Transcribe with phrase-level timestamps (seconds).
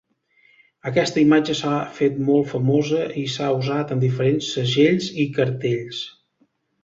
[0.91, 6.01] Aquesta imatge s'ha fet molt famosa i s'ha usat en diferents segells i cartells.